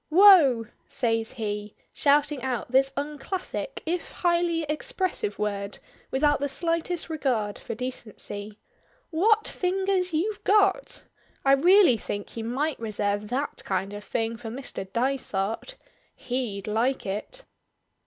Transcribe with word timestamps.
"Wough!" 0.09 0.65
says 0.87 1.33
he, 1.33 1.75
shouting 1.93 2.41
out 2.41 2.71
this 2.71 2.91
unclassic 2.97 3.83
if 3.85 4.11
highly 4.13 4.63
expressive 4.63 5.37
word 5.37 5.77
without 6.09 6.39
the 6.39 6.49
slightest 6.49 7.07
regard 7.07 7.59
for 7.59 7.75
decency. 7.75 8.57
"What 9.11 9.47
fingers 9.47 10.11
you've 10.11 10.43
got! 10.43 11.03
I 11.45 11.51
really 11.51 11.97
think 11.97 12.35
you 12.35 12.43
might 12.43 12.79
reserve 12.79 13.27
that 13.27 13.63
kind 13.63 13.93
of 13.93 14.03
thing 14.03 14.37
for 14.37 14.49
Mr. 14.49 14.91
Dysart. 14.91 15.75
He'd 16.15 16.65
like 16.65 17.05
it." 17.05 17.45